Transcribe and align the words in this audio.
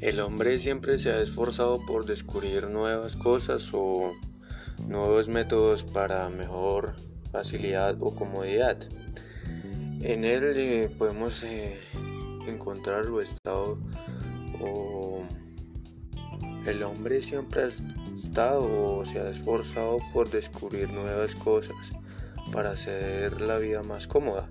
El 0.00 0.20
hombre 0.20 0.60
siempre 0.60 1.00
se 1.00 1.10
ha 1.10 1.20
esforzado 1.20 1.84
por 1.84 2.06
descubrir 2.06 2.68
nuevas 2.68 3.16
cosas 3.16 3.68
o 3.72 4.12
nuevos 4.86 5.28
métodos 5.28 5.82
para 5.82 6.28
mejor 6.28 6.94
facilidad 7.32 8.00
o 8.00 8.14
comodidad. 8.14 8.78
En 10.00 10.24
él 10.24 10.44
eh, 10.56 10.88
podemos 10.96 11.42
eh, 11.42 11.80
encontrar 12.46 13.06
lo 13.06 13.20
estado 13.20 13.76
o 14.60 15.24
el 16.64 16.84
hombre 16.84 17.20
siempre 17.20 17.62
ha 17.62 17.66
estado 17.66 18.98
o 19.00 19.04
se 19.04 19.18
ha 19.18 19.28
esforzado 19.30 19.98
por 20.12 20.30
descubrir 20.30 20.92
nuevas 20.92 21.34
cosas 21.34 21.74
para 22.52 22.70
hacer 22.70 23.40
la 23.40 23.58
vida 23.58 23.82
más 23.82 24.06
cómoda 24.06 24.48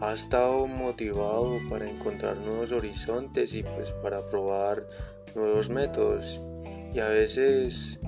ha 0.00 0.12
estado 0.12 0.66
motivado 0.66 1.58
para 1.68 1.88
encontrar 1.88 2.36
nuevos 2.38 2.72
horizontes 2.72 3.52
y 3.52 3.62
pues 3.62 3.92
para 4.02 4.28
probar 4.28 4.86
nuevos 5.34 5.70
métodos 5.70 6.40
y 6.92 7.00
a 7.00 7.08
veces 7.08 7.98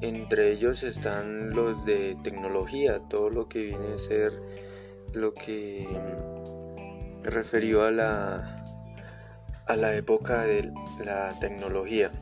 entre 0.00 0.52
ellos 0.52 0.82
están 0.82 1.50
los 1.50 1.84
de 1.84 2.16
tecnología, 2.22 3.00
todo 3.08 3.30
lo 3.30 3.48
que 3.48 3.62
viene 3.62 3.94
a 3.94 3.98
ser 3.98 4.32
lo 5.12 5.32
que 5.32 5.86
referió 7.22 7.84
a 7.84 7.90
la 7.90 8.64
a 9.66 9.74
la 9.74 9.94
época 9.96 10.42
de 10.42 10.72
la 11.04 11.36
tecnología. 11.40 12.12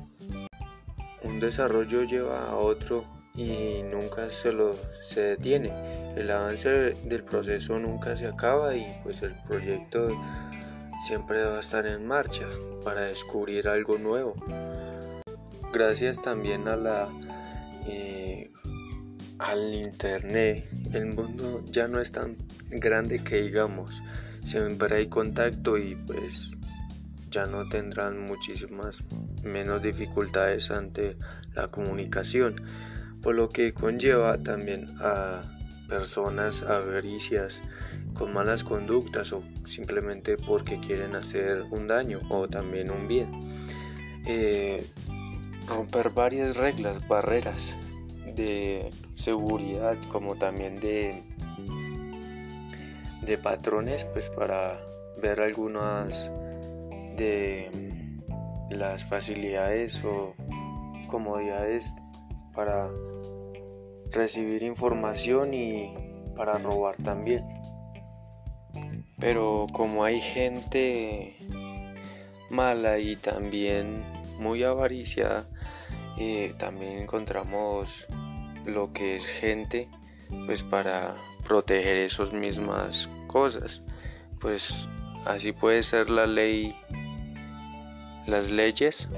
Un 1.23 1.41
desarrollo 1.41 2.05
lleva 2.05 2.49
a 2.49 2.57
otro 2.57 3.05
y 3.37 3.83
nunca 3.83 4.31
se 4.31 4.53
lo 4.53 4.77
se 5.03 5.21
detiene. 5.21 5.73
El 6.17 6.31
avance 6.31 6.95
del 7.05 7.25
proceso 7.25 7.79
nunca 7.79 8.17
se 8.17 8.27
acaba 8.27 8.77
y 8.77 8.87
pues 9.03 9.23
el 9.23 9.35
proyecto 9.47 10.17
siempre 11.05 11.43
va 11.43 11.57
a 11.57 11.61
estar 11.61 11.87
en 11.87 12.07
marcha 12.07 12.47
para 12.85 13.03
descubrir 13.03 13.69
algo 13.69 13.99
nuevo. 13.99 14.37
Gracias 15.73 16.23
también 16.23 16.69
a 16.69 16.77
la 16.77 17.09
eh, 17.87 18.53
al 19.39 19.75
internet, 19.75 20.69
el 20.93 21.07
mundo 21.07 21.65
ya 21.67 21.89
no 21.89 22.01
es 22.01 22.13
tan 22.13 22.37
grande 22.71 23.25
que 23.25 23.43
digamos, 23.43 24.01
siempre 24.45 24.97
hay 24.97 25.09
contacto 25.09 25.77
y 25.77 25.97
pues 25.97 26.53
ya 27.31 27.47
no 27.47 27.69
tendrán 27.69 28.21
muchísimas 28.21 29.03
menos 29.43 29.83
dificultades 29.83 30.71
ante 30.71 31.17
la 31.53 31.67
comunicación 31.67 32.55
por 33.25 33.35
lo 33.35 33.49
que 33.49 33.73
conlleva 33.73 34.37
también 34.37 34.87
a 35.01 35.43
personas 35.89 36.63
avaricias 36.63 37.63
con 38.13 38.35
malas 38.35 38.65
conductas 38.65 39.33
o 39.33 39.43
simplemente 39.65 40.37
porque 40.37 40.79
quieren 40.79 41.15
hacer 41.15 41.63
un 41.71 41.89
daño 41.89 42.21
o 42.29 42.49
también 42.49 42.91
un 42.91 43.09
bien. 43.09 43.31
Eh, 44.27 44.87
romper 45.67 46.11
varias 46.11 46.57
reglas, 46.59 47.09
barreras 47.09 47.75
de 48.37 48.91
seguridad 49.15 49.97
como 50.13 50.37
también 50.37 50.79
de, 50.79 51.23
de 53.23 53.39
patrones 53.39 54.05
pues 54.05 54.29
para 54.29 54.79
ver 55.21 55.41
algunas 55.41 56.31
de 57.17 57.71
las 58.71 59.03
facilidades 59.05 60.05
o 60.05 60.35
comodidades 61.09 61.95
para 62.55 62.91
recibir 64.13 64.63
información 64.63 65.55
y 65.55 65.95
para 66.37 66.59
robar 66.59 66.97
también. 67.03 67.45
Pero 69.19 69.67
como 69.73 70.05
hay 70.05 70.21
gente 70.21 71.37
mala 72.51 72.99
y 72.99 73.17
también 73.17 74.05
muy 74.39 74.63
avariciada, 74.63 75.49
eh, 76.19 76.55
también 76.59 76.99
encontramos 76.99 78.07
lo 78.65 78.93
que 78.93 79.17
es 79.17 79.27
gente 79.27 79.89
pues 80.47 80.63
para 80.63 81.17
proteger 81.47 81.97
esas 81.97 82.33
mismas 82.33 83.09
cosas. 83.27 83.83
Pues 84.41 84.89
así 85.27 85.53
puede 85.53 85.83
ser 85.83 86.11
la 86.11 86.27
ley, 86.27 86.77
las 88.27 88.51
leyes 88.51 89.09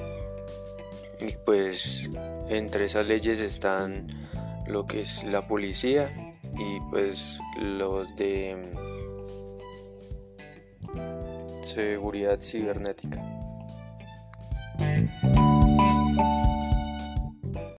y 1.20 1.32
pues 1.44 2.08
entre 2.48 2.86
esas 2.86 3.06
leyes 3.06 3.40
están 3.40 4.06
lo 4.66 4.86
que 4.86 5.02
es 5.02 5.24
la 5.24 5.46
policía 5.46 6.10
y 6.58 6.80
pues 6.90 7.38
los 7.60 8.14
de 8.16 8.72
seguridad 11.64 12.38
cibernética. 12.40 13.22